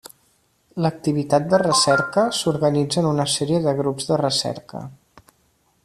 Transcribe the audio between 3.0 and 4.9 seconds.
en una sèrie de grups de recerca.